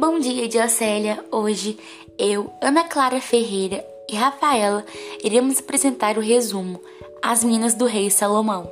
[0.00, 1.22] Bom dia, Diocélia.
[1.30, 1.78] Hoje
[2.18, 4.82] eu, Ana Clara Ferreira e Rafaela
[5.22, 6.80] iremos apresentar o resumo
[7.22, 8.66] As Minas do Rei Salomão.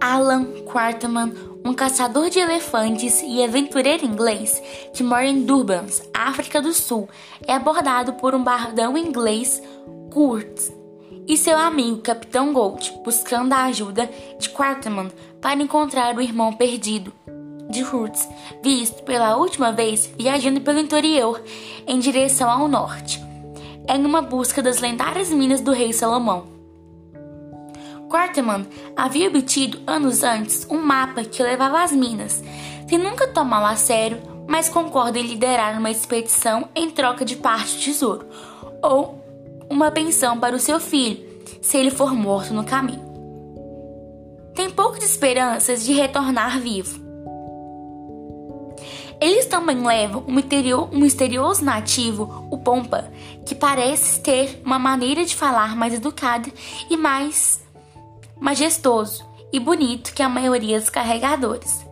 [0.00, 4.62] Alan Quarterman, um caçador de elefantes e aventureiro inglês
[4.94, 5.84] que mora em Durban,
[6.14, 7.06] África do Sul,
[7.46, 9.62] é abordado por um bardão inglês,
[10.10, 10.79] Kurt,
[11.30, 17.12] e seu amigo Capitão Gold, buscando a ajuda de Quarterman para encontrar o irmão perdido
[17.70, 18.28] de Hurts,
[18.60, 21.40] visto pela última vez viajando pelo interior
[21.86, 23.22] em direção ao norte,
[23.88, 26.48] em uma busca das lendárias minas do rei Salomão.
[28.08, 28.66] Quarterman
[28.96, 32.42] havia obtido anos antes um mapa que levava às minas,
[32.88, 37.76] sem nunca tomá-lo a sério, mas concorda em liderar uma expedição em troca de parte
[37.76, 38.26] do tesouro,
[38.82, 39.19] ou
[39.70, 41.24] uma pensão para o seu filho,
[41.62, 43.08] se ele for morto no caminho.
[44.54, 46.98] Tem poucas esperanças de retornar vivo.
[49.20, 50.32] Eles também levam um,
[50.92, 53.10] um misterioso nativo, o Pompa,
[53.46, 56.50] que parece ter uma maneira de falar mais educada
[56.88, 57.60] e mais
[58.40, 61.86] majestoso e bonito que a maioria dos carregadores,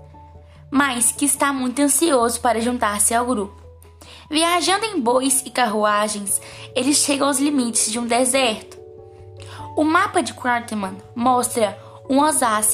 [0.71, 3.58] mas que está muito ansioso para juntar-se ao grupo.
[4.31, 6.41] Viajando em bois e carruagens,
[6.75, 8.79] eles chegam aos limites de um deserto.
[9.75, 11.79] O mapa de Quarterman mostra
[12.11, 12.31] um a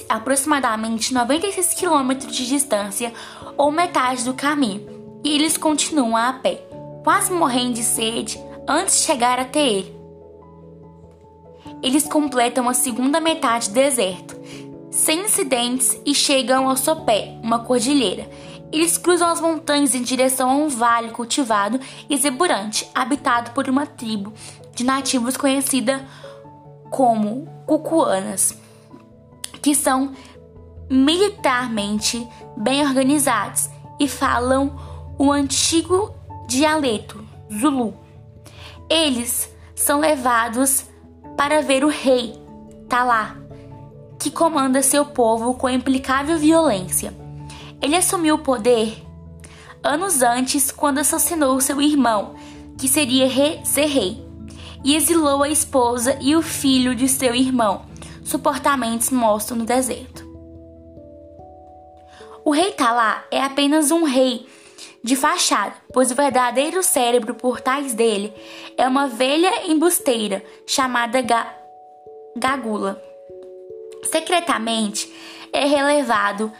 [0.08, 3.12] aproximadamente 96 quilômetros de distância
[3.56, 6.60] ou metade do caminho, e eles continuam a pé,
[7.05, 9.94] quase morrendo de sede antes de chegar até ele.
[11.82, 14.36] Eles completam a segunda metade do deserto,
[14.91, 18.28] sem incidentes, e chegam ao sopé, uma cordilheira,
[18.75, 21.78] eles cruzam as montanhas em direção a um vale cultivado
[22.11, 24.33] e exuberante, habitado por uma tribo
[24.75, 26.05] de nativos conhecida
[26.91, 28.58] como Cucuanas,
[29.62, 30.12] que são
[30.91, 32.26] militarmente
[32.56, 34.77] bem organizados e falam
[35.16, 36.12] o antigo
[36.48, 37.25] dialeto
[37.56, 37.94] Zulu.
[38.91, 40.87] Eles são levados
[41.37, 42.34] para ver o rei
[42.88, 43.37] Talá,
[44.19, 47.23] que comanda seu povo com implicável violência.
[47.84, 48.97] Ele assumiu o poder
[49.83, 52.34] anos antes, quando assassinou seu irmão,
[52.81, 54.27] que seria re ser rei,
[54.83, 57.84] e exilou a esposa e o filho de seu irmão,
[58.25, 60.25] suportamente mortos no deserto.
[62.43, 64.49] O rei Talá é apenas um rei
[65.03, 68.33] de fachada, pois o verdadeiro cérebro por trás dele
[68.78, 71.55] é uma velha embusteira chamada Ga
[72.34, 72.99] Gagula.
[74.05, 75.12] Secretamente,
[75.53, 76.51] é relevado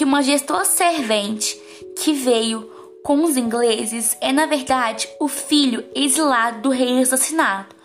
[0.00, 1.60] que uma gestor servente
[1.94, 2.62] que veio
[3.04, 7.76] com os ingleses é, na verdade, o filho exilado do rei assassinado.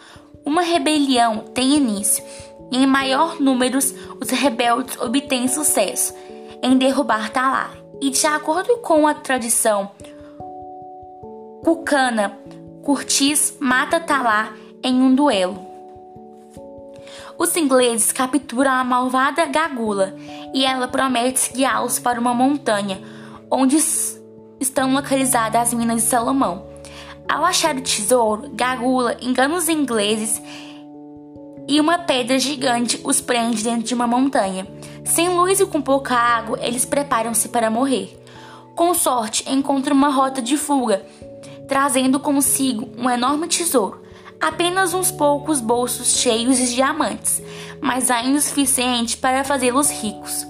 [0.46, 2.24] Uma rebelião tem início
[2.72, 6.14] e, em maior número, os rebeldes obtêm sucesso
[6.64, 7.72] em derrubar Talá.
[8.02, 9.92] E, de acordo com a tradição
[11.66, 12.40] cucana,
[12.82, 15.75] Curtis mata Talá em um duelo.
[17.38, 20.16] Os ingleses capturam a malvada Gagula
[20.54, 23.02] e ela promete guiá-los para uma montanha
[23.52, 23.76] onde
[24.60, 26.66] estão localizadas as minas de Salomão.
[27.28, 30.42] Ao achar o tesouro, Gagula engana os ingleses
[31.68, 34.66] e uma pedra gigante os prende dentro de uma montanha.
[35.04, 38.18] Sem luz e com pouca água, eles preparam-se para morrer.
[38.76, 41.06] Com sorte, encontram uma rota de fuga,
[41.68, 44.05] trazendo consigo um enorme tesouro
[44.40, 47.42] apenas uns poucos bolsos cheios de diamantes,
[47.82, 50.46] mas ainda o suficiente para fazê-los ricos.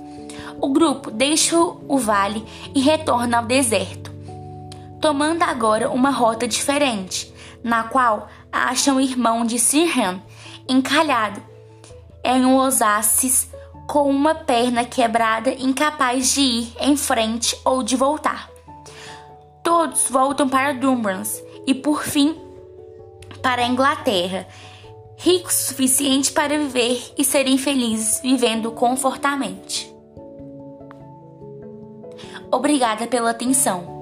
[0.62, 4.12] O grupo deixa o vale e retorna ao deserto,
[5.02, 10.22] tomando agora uma rota diferente, na qual acham o irmão de Sirhan
[10.68, 11.42] encalhado
[12.24, 13.50] em um oásis
[13.88, 18.50] com uma perna quebrada, incapaz de ir em frente ou de voltar.
[19.64, 22.36] Todos voltam para Dumbrans e por fim
[23.46, 24.48] para a Inglaterra,
[25.16, 29.96] ricos o suficiente para viver e serem felizes vivendo confortamente.
[32.52, 33.95] Obrigada pela atenção.